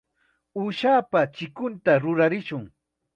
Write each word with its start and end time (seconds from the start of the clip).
Uushapa 0.61 1.19
chikunta 1.35 1.91
rurarishun. 2.01 2.63